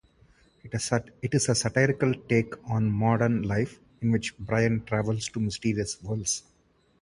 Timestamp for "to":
5.29-5.39